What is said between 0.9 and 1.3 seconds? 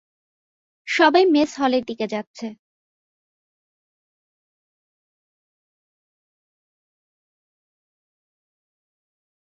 সবাই